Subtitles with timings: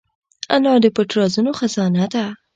[0.55, 2.25] انا د پټ رازونو خزانه ده